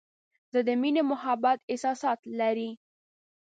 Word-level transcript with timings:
زه 0.51 0.59
د 0.67 0.69
مینې 0.81 1.01
او 1.03 1.09
محبت 1.11 1.59
احساسات 1.71 2.19
لري. 2.39 2.69